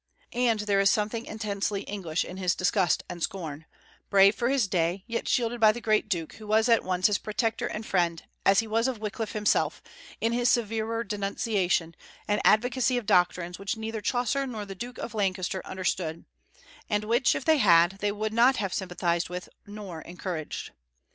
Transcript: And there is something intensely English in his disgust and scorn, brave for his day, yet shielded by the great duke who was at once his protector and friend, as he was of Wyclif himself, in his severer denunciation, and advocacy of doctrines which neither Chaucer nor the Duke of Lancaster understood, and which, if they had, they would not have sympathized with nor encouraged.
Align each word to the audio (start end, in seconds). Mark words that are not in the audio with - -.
And 0.33 0.61
there 0.61 0.79
is 0.79 0.89
something 0.89 1.27
intensely 1.27 1.83
English 1.83 2.25
in 2.25 2.37
his 2.37 2.55
disgust 2.55 3.03
and 3.07 3.21
scorn, 3.21 3.67
brave 4.09 4.33
for 4.33 4.49
his 4.49 4.67
day, 4.67 5.03
yet 5.05 5.27
shielded 5.27 5.59
by 5.59 5.71
the 5.71 5.79
great 5.79 6.09
duke 6.09 6.33
who 6.37 6.47
was 6.47 6.67
at 6.67 6.83
once 6.83 7.05
his 7.05 7.19
protector 7.19 7.67
and 7.67 7.85
friend, 7.85 8.23
as 8.43 8.61
he 8.61 8.67
was 8.67 8.87
of 8.87 8.97
Wyclif 8.97 9.33
himself, 9.33 9.79
in 10.19 10.31
his 10.33 10.49
severer 10.49 11.03
denunciation, 11.03 11.95
and 12.27 12.41
advocacy 12.43 12.97
of 12.97 13.05
doctrines 13.05 13.59
which 13.59 13.77
neither 13.77 14.01
Chaucer 14.01 14.47
nor 14.47 14.65
the 14.65 14.73
Duke 14.73 14.97
of 14.97 15.13
Lancaster 15.13 15.61
understood, 15.65 16.25
and 16.89 17.03
which, 17.03 17.35
if 17.35 17.45
they 17.45 17.57
had, 17.59 17.99
they 17.99 18.11
would 18.11 18.33
not 18.33 18.55
have 18.55 18.73
sympathized 18.73 19.29
with 19.29 19.49
nor 19.67 20.01
encouraged. 20.01 20.71